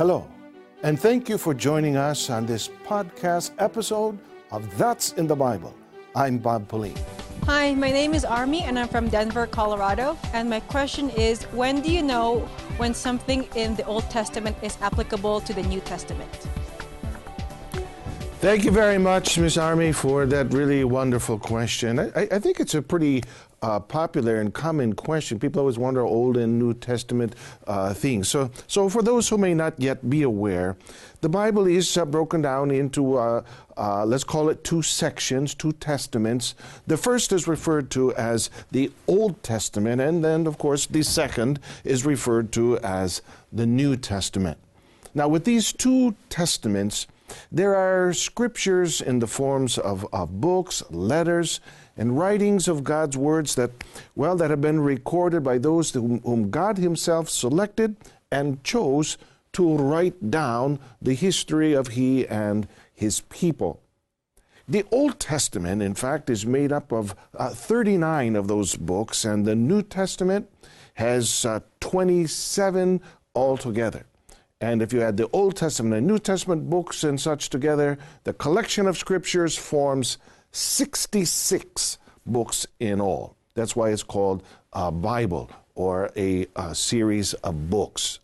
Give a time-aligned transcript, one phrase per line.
[0.00, 0.26] Hello,
[0.82, 4.18] and thank you for joining us on this podcast episode
[4.50, 5.74] of That's in the Bible.
[6.16, 6.96] I'm Bob Pauline.
[7.44, 10.16] Hi, my name is Army and I'm from Denver, Colorado.
[10.32, 14.78] And my question is when do you know when something in the Old Testament is
[14.80, 16.48] applicable to the New Testament?
[18.40, 19.58] Thank you very much, Ms.
[19.58, 21.98] Army, for that really wonderful question.
[21.98, 23.22] I, I think it's a pretty
[23.60, 25.38] uh, popular and common question.
[25.38, 27.36] People always wonder Old and New Testament
[27.66, 28.30] uh, things.
[28.30, 30.78] So, so for those who may not yet be aware,
[31.20, 33.42] the Bible is uh, broken down into, uh,
[33.76, 36.54] uh, let's call it two sections, two testaments.
[36.86, 41.60] The first is referred to as the Old Testament, and then, of course, the second
[41.84, 43.20] is referred to as
[43.52, 44.56] the New Testament.
[45.12, 47.06] Now, with these two testaments,
[47.50, 51.60] there are scriptures in the forms of, of books, letters,
[51.96, 53.70] and writings of God's words that,
[54.14, 57.96] well, that have been recorded by those whom, whom God Himself selected
[58.30, 59.18] and chose
[59.52, 63.80] to write down the history of He and His people.
[64.68, 69.44] The Old Testament, in fact, is made up of uh, 39 of those books, and
[69.44, 70.48] the New Testament
[70.94, 73.00] has uh, 27
[73.34, 74.06] altogether.
[74.60, 78.34] And if you add the Old Testament and New Testament books and such together, the
[78.34, 80.18] collection of scriptures forms
[80.52, 83.36] 66 books in all.
[83.54, 88.20] That's why it's called a Bible or a, a series of books.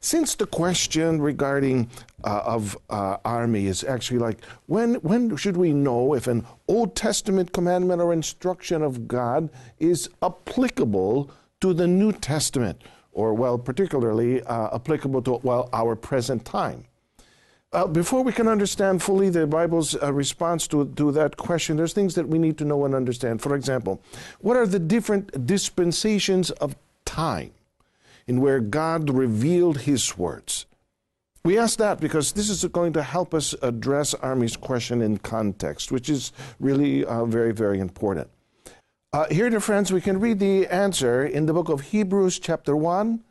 [0.00, 1.88] Since the question regarding
[2.24, 6.94] uh, of uh, army is actually like when when should we know if an Old
[6.94, 9.48] Testament commandment or instruction of God
[9.78, 11.30] is applicable
[11.62, 12.82] to the New Testament?
[13.14, 16.84] Or well, particularly uh, applicable to well our present time.
[17.72, 21.92] Uh, before we can understand fully the Bible's uh, response to, to that question, there's
[21.92, 23.42] things that we need to know and understand.
[23.42, 24.00] For example,
[24.40, 27.50] what are the different dispensations of time
[28.28, 30.66] in where God revealed His words?
[31.44, 35.90] We ask that because this is going to help us address Army's question in context,
[35.90, 38.30] which is really uh, very, very important.
[39.14, 42.76] Uh, here, dear friends, we can read the answer in the book of Hebrews, chapter
[42.76, 43.22] 1,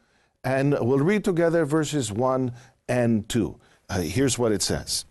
[0.42, 2.54] and we'll read together verses 1
[2.88, 3.60] and 2.
[3.90, 5.04] Uh, here's what it says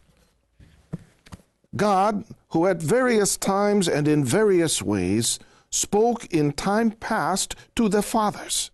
[1.76, 5.38] God, who at various times and in various ways
[5.68, 8.70] spoke in time past to the fathers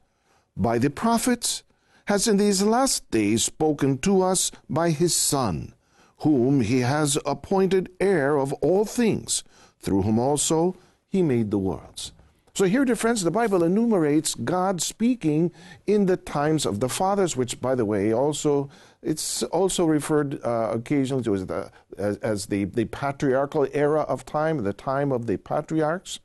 [0.56, 1.64] by the prophets,
[2.04, 5.74] has in these last days spoken to us by his Son,
[6.18, 9.42] whom he has appointed heir of all things,
[9.80, 10.76] through whom also
[11.08, 12.12] he made the worlds.
[12.54, 15.52] So here, dear friends, the Bible enumerates God speaking
[15.86, 18.68] in the times of the fathers, which, by the way, also
[19.00, 24.26] it's also referred uh, occasionally to as, the, as, as the, the patriarchal era of
[24.26, 26.18] time, the time of the patriarchs.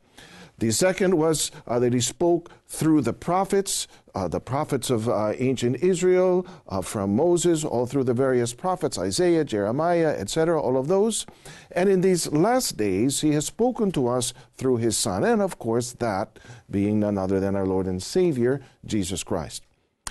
[0.59, 5.34] The second was uh, that he spoke through the prophets, uh, the prophets of uh,
[5.38, 10.88] ancient Israel, uh, from Moses, all through the various prophets, Isaiah, Jeremiah, etc., all of
[10.88, 11.25] those.
[11.72, 15.58] And in these last days, he has spoken to us through his Son, and of
[15.58, 16.40] course, that
[16.70, 19.64] being none other than our Lord and Savior, Jesus Christ.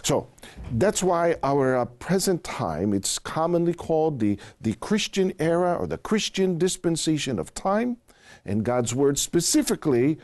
[0.02, 0.26] So
[0.72, 5.98] that's why our uh, present time, it's commonly called the, the Christian era or the
[5.98, 7.98] Christian dispensation of time.
[8.44, 10.18] And God's word specifically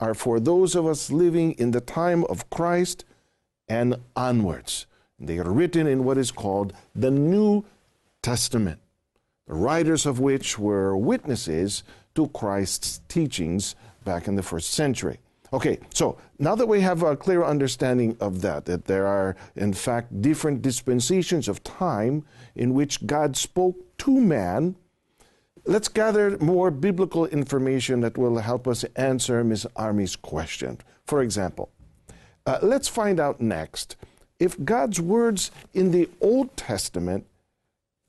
[0.00, 3.04] are for those of us living in the time of Christ
[3.68, 4.86] and onwards.
[5.18, 7.64] They are written in what is called the New
[8.22, 8.80] Testament,
[9.46, 11.82] the writers of which were witnesses
[12.14, 13.74] to Christ's teachings
[14.04, 15.18] back in the first century.
[15.52, 19.72] Okay, so now that we have a clear understanding of that, that there are in
[19.72, 22.24] fact different dispensations of time
[22.54, 24.76] in which God spoke to man
[25.68, 29.66] Let's gather more biblical information that will help us answer Ms.
[29.74, 30.78] Army's question.
[31.04, 31.70] For example,
[32.46, 33.96] uh, let's find out next
[34.38, 37.26] if God's words in the Old Testament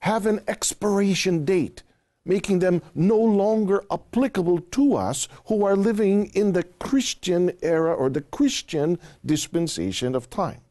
[0.01, 1.81] have an expiration date,
[2.23, 8.12] making them no longer applicable to us who are living in the Christian era or
[8.12, 10.62] the Christian dispensation of time.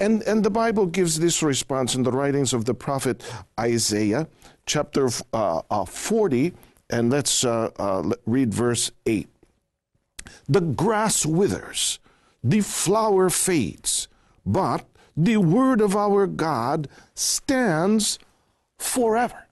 [0.00, 3.22] And, and the Bible gives this response in the writings of the prophet
[3.58, 4.28] Isaiah
[4.66, 6.52] chapter uh, uh, 40,
[6.90, 9.28] and let's uh, uh read verse 8.
[10.48, 11.98] The grass withers,
[12.42, 14.08] the flower fades,
[14.44, 14.86] but
[15.16, 18.18] the word of our God stands
[18.78, 19.46] forever.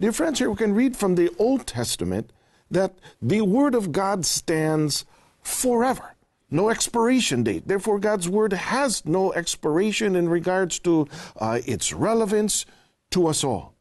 [0.00, 2.32] Dear friends, here we can read from the Old Testament
[2.70, 5.04] that the word of God stands
[5.42, 6.15] forever.
[6.50, 7.66] No expiration date.
[7.66, 11.08] Therefore, God's word has no expiration in regards to
[11.40, 12.66] uh, its relevance
[13.10, 13.76] to us all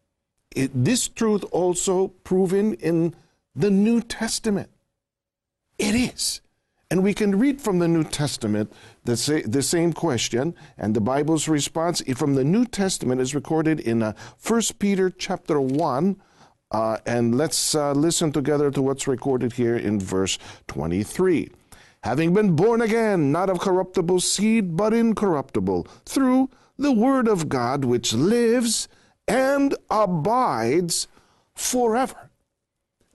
[0.56, 3.14] it, this truth also proven in
[3.56, 4.70] the New Testament.
[5.78, 6.42] It is.
[6.90, 8.72] And we can read from the New Testament
[9.04, 13.80] the, sa- the same question, and the Bible's response from the New Testament is recorded
[13.80, 14.14] in uh,
[14.46, 16.22] 1 Peter chapter 1.
[16.72, 21.52] Uh, and let's uh, listen together to what's recorded here in verse 23.
[22.06, 27.84] Having been born again, not of corruptible seed, but incorruptible, through the Word of God
[27.84, 28.88] which lives
[29.28, 31.08] and abides
[31.56, 32.30] forever.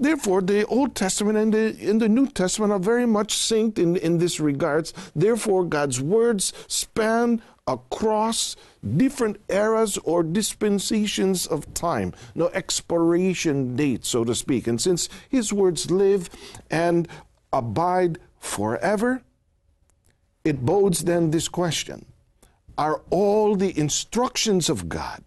[0.01, 3.95] Therefore, the Old Testament and the, and the New Testament are very much synced in,
[3.95, 4.93] in this regards.
[5.15, 8.57] Therefore, God's words span across
[8.97, 14.67] different eras or dispensations of time, no expiration date, so to speak.
[14.67, 16.29] And since His words live
[16.73, 17.07] and
[17.53, 19.23] abide forever,
[20.45, 22.07] it bodes then this question.
[22.77, 25.23] Are all the instructions of God,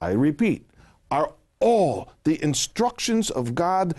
[0.00, 0.64] I repeat,
[1.10, 3.94] are all the instructions of God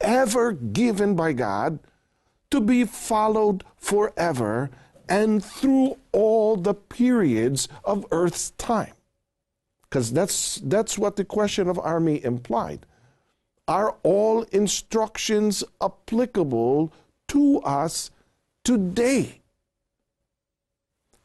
[0.00, 1.80] ever given by God
[2.50, 4.70] to be followed forever
[5.08, 8.92] and through all the periods of earth's time?
[9.82, 12.86] Because that's that's what the question of army implied.
[13.66, 16.92] Are all instructions applicable
[17.28, 18.10] to us
[18.64, 19.40] today.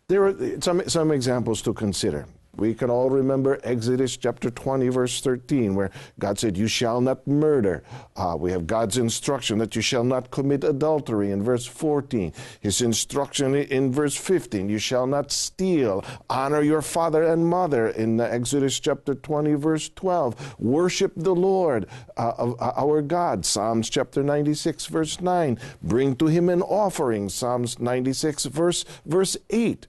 [0.08, 5.22] There are some, some examples to consider we can all remember Exodus chapter 20, verse
[5.22, 5.90] 13, where
[6.20, 7.84] God said, You shall not murder.
[8.16, 12.32] Uh, we have God's instruction that you shall not commit adultery in verse 14.
[12.60, 16.06] His instruction in verse 15, You shall not steal.
[16.30, 20.60] Honor your father and mother in Exodus chapter 20, verse 12.
[20.60, 23.48] Worship the Lord uh, of uh, our God.
[23.48, 25.58] Psalms chapter 96, verse 9.
[25.82, 27.30] Bring to him an offering.
[27.30, 29.88] Psalms 96, verse, verse 8.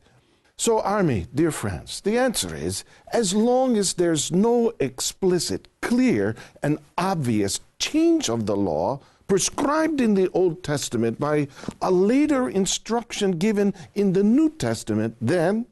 [0.56, 6.78] So, Army, dear friends, the answer is as long as there's no explicit, clear, and
[6.96, 11.48] obvious change of the law prescribed in the Old Testament by
[11.82, 15.66] a later instruction given in the New Testament, then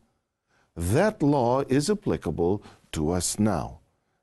[0.74, 3.78] that law is applicable to us now.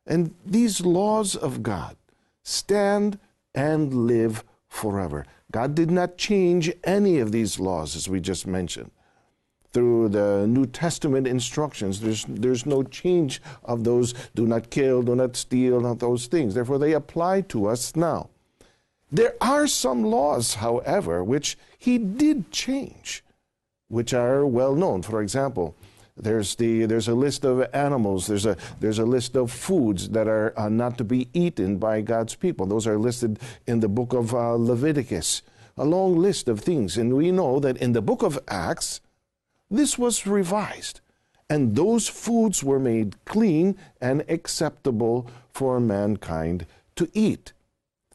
[0.05, 1.95] And these laws of God
[2.43, 3.17] stand
[3.55, 5.25] and live forever.
[5.51, 8.91] God did not change any of these laws, as we just mentioned
[9.71, 12.01] through the New Testament instructions.
[12.01, 16.55] There's, there's no change of those do not kill, do not steal, not those things.
[16.55, 18.29] Therefore, they apply to us now.
[19.11, 23.23] There are some laws, however, which he did change,
[23.87, 25.01] which are well known.
[25.01, 25.75] For example,
[26.15, 30.27] there's, the, there's a list of animals, there's a, there's a list of foods that
[30.27, 32.65] are uh, not to be eaten by God's people.
[32.65, 35.41] Those are listed in the book of uh, Leviticus,
[35.77, 36.97] a long list of things.
[36.97, 39.01] And we know that in the book of Acts,
[39.69, 41.01] this was revised,
[41.49, 47.53] and those foods were made clean and acceptable for mankind to eat.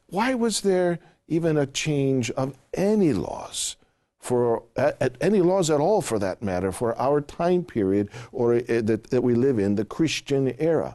[0.06, 0.98] Why was there
[1.28, 3.76] even a change of any laws?
[4.18, 8.62] For at any laws at all, for that matter, for our time period or uh,
[8.66, 10.94] that, that we live in, the Christian era.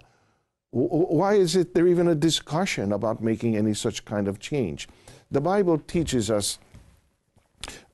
[0.72, 4.88] Why is it there even a discussion about making any such kind of change?
[5.30, 6.58] The Bible teaches us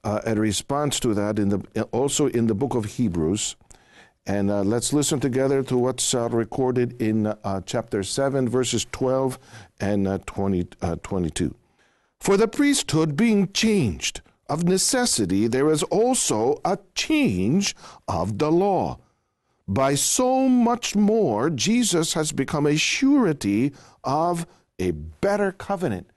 [0.03, 3.56] uh, a response to that in the also in the book of Hebrews.
[4.27, 9.38] And uh, let's listen together to what's uh, recorded in uh, chapter 7, verses 12
[9.79, 11.53] and uh, 20, uh, 22.
[12.19, 17.75] For the priesthood being changed, of necessity, there is also a change
[18.07, 19.00] of the law.
[19.68, 23.73] By so much more, Jesus has become a surety
[24.04, 24.45] of
[24.78, 26.07] a better covenant.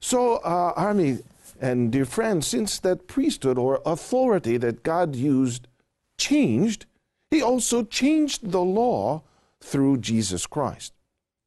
[0.00, 1.18] So, uh, Army,
[1.60, 5.68] and dear friends, since that priesthood or authority that God used
[6.18, 6.86] changed,
[7.30, 9.22] he also changed the law
[9.60, 10.94] through Jesus Christ.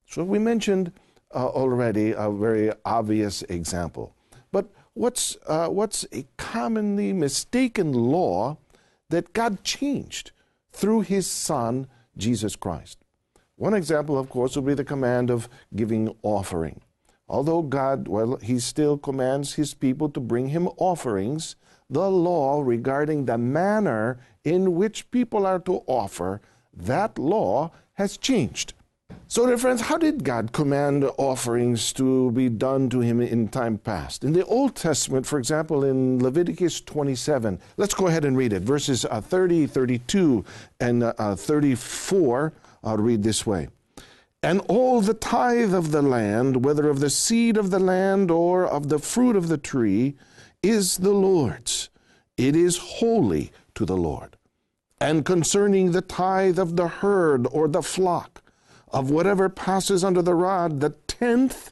[0.06, 0.92] So we mentioned
[1.34, 4.14] uh, already a very obvious example.
[4.52, 8.58] But what's, uh, what's a commonly mistaken law
[9.10, 10.32] that God changed
[10.72, 13.00] through his Son, Jesus Christ?
[13.56, 16.82] One example, of course, would be the command of giving offering.
[17.28, 21.56] Although God, well, He still commands His people to bring Him offerings,
[21.90, 26.42] the law regarding the manner in which people are to offer,
[26.74, 28.74] that law has changed.
[29.28, 33.78] So, dear friends, how did God command offerings to be done to Him in time
[33.78, 34.24] past?
[34.24, 38.64] In the Old Testament, for example, in Leviticus 27, let's go ahead and read it.
[38.64, 40.44] Verses uh, 30, 32,
[40.80, 42.54] and uh, 34,
[42.84, 43.70] I'll read this way.
[44.44, 48.66] And all the tithe of the land, whether of the seed of the land or
[48.66, 50.16] of the fruit of the tree,
[50.62, 51.90] is the Lord's.
[52.36, 54.36] It is holy to the Lord.
[55.00, 58.42] And concerning the tithe of the herd or the flock,
[58.94, 61.72] of whatever passes under the rod, the tenth,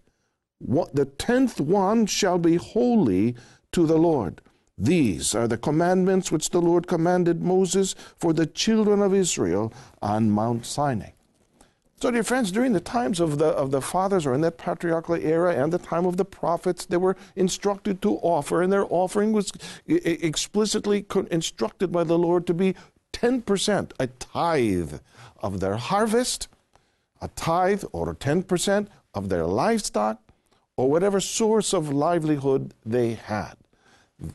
[0.59, 3.35] the tenth one shall be holy
[3.73, 4.41] to the Lord.
[4.77, 10.31] These are the commandments which the Lord commanded Moses for the children of Israel on
[10.31, 11.11] Mount Sinai.
[12.01, 15.13] So, dear friends, during the times of the, of the fathers or in that patriarchal
[15.13, 19.33] era and the time of the prophets, they were instructed to offer, and their offering
[19.33, 19.51] was
[19.85, 22.73] explicitly instructed by the Lord to be
[23.13, 24.95] 10%, a tithe
[25.43, 26.47] of their harvest,
[27.21, 30.19] a tithe or 10% of their livestock,
[30.77, 33.53] or whatever source of livelihood they had.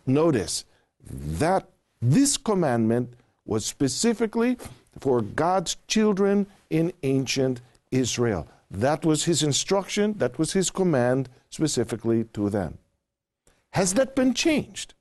[0.07, 0.65] Notice
[1.05, 1.69] that
[2.01, 4.57] this commandment was specifically
[5.01, 8.49] for God's children in ancient Israel.
[8.71, 12.79] That was his instruction, that was his command specifically to them.
[13.71, 14.95] Has that been changed?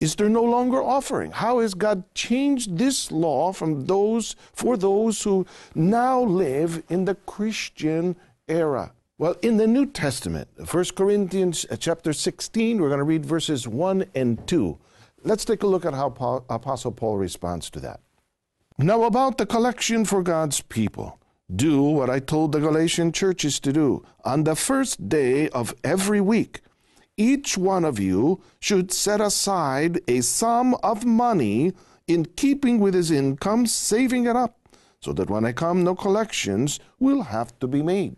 [0.00, 1.30] Is there no longer offering?
[1.30, 7.14] How has God changed this law from those for those who now live in the
[7.14, 8.92] Christian era?
[9.18, 13.66] Well, in the New Testament, 1 Corinthians uh, chapter 16, we're going to read verses
[13.66, 14.78] 1 and 2.
[15.24, 18.00] Let's take a look at how Paul, Apostle Paul responds to that.
[18.78, 21.18] Now, about the collection for God's people,
[21.54, 24.04] do what I told the Galatian churches to do.
[24.22, 26.60] On the first day of every week,
[27.16, 31.72] each one of you should set aside a sum of money
[32.06, 34.58] in keeping with his income, saving it up,
[35.00, 38.16] so that when I come, no collections will have to be made.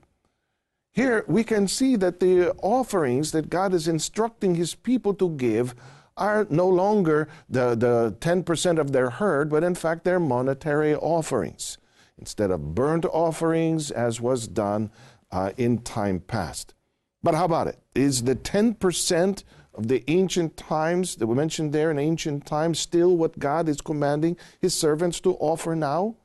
[0.91, 5.77] Here we can see that the offerings that God is instructing his people to give
[6.19, 11.79] are no longer the, the 10% of their herd, but in fact they're monetary offerings
[12.19, 14.91] instead of burnt offerings as was done
[15.31, 16.75] uh, in time past.
[17.23, 17.79] But how about it?
[17.95, 19.45] Is the 10%
[19.75, 23.81] of the ancient times that we mentioned there in ancient times still what God is
[23.81, 26.17] commanding his servants to offer now?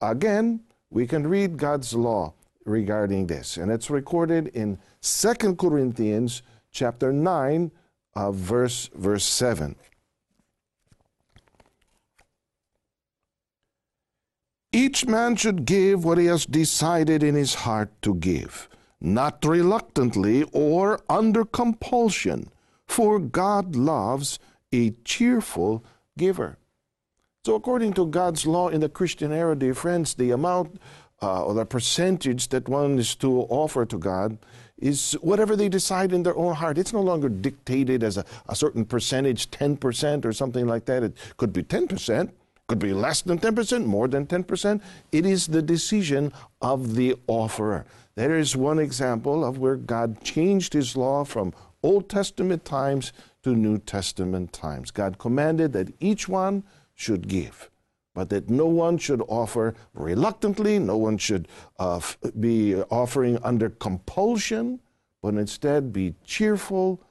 [0.00, 3.56] Again, we can read God's law regarding this.
[3.56, 7.70] And it's recorded in Second Corinthians chapter 9,
[8.16, 9.76] uh, verse, verse 7.
[14.72, 18.68] Each man should give what he has decided in his heart to give,
[19.00, 22.50] not reluctantly or under compulsion,
[22.86, 24.40] for God loves
[24.72, 25.84] a cheerful
[26.18, 26.58] giver.
[27.46, 30.80] So, according to God's law in the Christian era, dear friends, the amount
[31.22, 34.38] uh, or the percentage that one is to offer to God
[34.84, 36.76] is whatever they decide in their own heart.
[36.76, 41.02] It's no longer dictated as a, a certain percentage, 10% or something like that.
[41.02, 42.30] It could be 10%,
[42.68, 44.82] could be less than 10%, more than 10%.
[45.10, 47.86] It is the decision of the offerer.
[48.14, 53.56] There is one example of where God changed his law from Old Testament times to
[53.56, 54.90] New Testament times.
[54.90, 56.62] God commanded that each one
[56.94, 57.70] should give
[58.14, 62.00] but that no one should offer reluctantly, no one should uh,
[62.38, 64.80] be offering under compulsion,
[65.20, 67.02] but instead be cheerful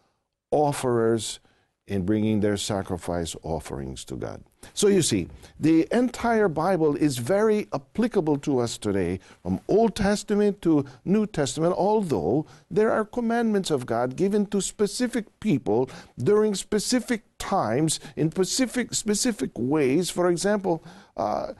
[0.51, 1.39] offerers
[1.87, 4.43] in bringing their sacrifice offerings to God.
[4.73, 5.29] So you see,
[5.59, 11.73] the entire Bible is very applicable to us today, from Old Testament to New Testament,
[11.77, 18.93] although there are commandments of God given to specific people during specific times in specific,
[18.93, 20.09] specific ways.
[20.09, 20.83] For example,
[21.17, 21.53] uh,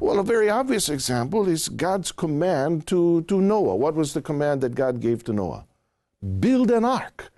[0.00, 3.76] well, a very obvious example is God's command to, to Noah.
[3.76, 5.66] What was the command that God gave to Noah?
[6.40, 7.30] Build an ark.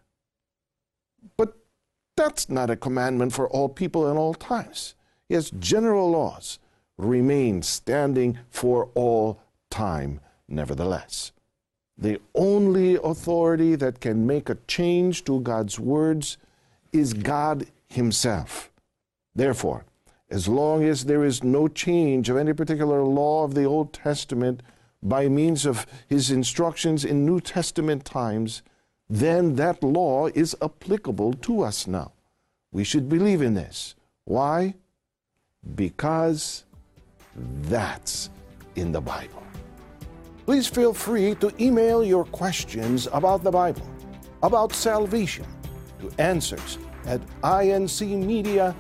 [1.36, 1.54] But
[2.16, 4.95] that's not a commandment for all people in all times.
[5.28, 6.58] Yes, general laws
[6.96, 9.40] remain standing for all
[9.70, 11.32] time, nevertheless.
[11.98, 16.36] The only authority that can make a change to God's words
[16.92, 18.70] is God Himself.
[19.34, 19.84] Therefore,
[20.30, 24.62] as long as there is no change of any particular law of the Old Testament
[25.02, 28.62] by means of His instructions in New Testament times,
[29.08, 32.12] then that law is applicable to us now.
[32.72, 33.94] We should believe in this.
[34.24, 34.74] Why?
[35.74, 36.64] Because
[37.62, 38.30] that's
[38.76, 39.42] in the Bible.
[40.44, 43.88] Please feel free to email your questions about the Bible,
[44.42, 45.46] about salvation,
[46.00, 48.72] to answers at incmedia.org.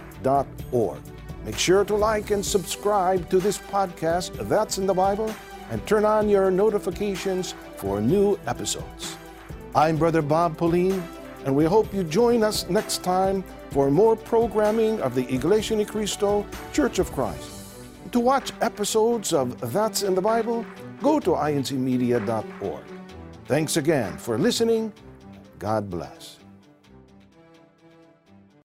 [1.44, 5.34] Make sure to like and subscribe to this podcast, That's in the Bible,
[5.70, 9.16] and turn on your notifications for new episodes.
[9.74, 11.02] I'm Brother Bob Pauline,
[11.44, 15.84] and we hope you join us next time for more programming of the Iglesia Ni
[15.84, 17.50] Cristo Church of Christ.
[18.12, 20.64] To watch episodes of That's in the Bible,
[21.02, 22.84] go to incmedia.org.
[23.46, 24.92] Thanks again for listening.
[25.58, 26.35] God bless.